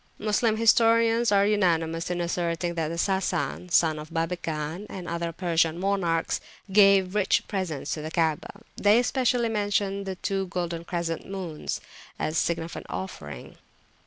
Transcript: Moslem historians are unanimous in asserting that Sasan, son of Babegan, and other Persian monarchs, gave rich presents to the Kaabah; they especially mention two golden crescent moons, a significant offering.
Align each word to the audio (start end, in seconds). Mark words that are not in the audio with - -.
Moslem 0.17 0.57
historians 0.57 1.31
are 1.31 1.45
unanimous 1.45 2.09
in 2.09 2.21
asserting 2.21 2.73
that 2.73 2.89
Sasan, 2.99 3.69
son 3.69 3.99
of 3.99 4.09
Babegan, 4.09 4.87
and 4.89 5.07
other 5.07 5.31
Persian 5.31 5.77
monarchs, 5.79 6.41
gave 6.71 7.13
rich 7.13 7.47
presents 7.47 7.93
to 7.93 8.01
the 8.01 8.09
Kaabah; 8.09 8.63
they 8.75 8.97
especially 8.97 9.47
mention 9.49 10.17
two 10.23 10.47
golden 10.47 10.85
crescent 10.85 11.29
moons, 11.29 11.81
a 12.19 12.31
significant 12.33 12.87
offering. 12.89 13.57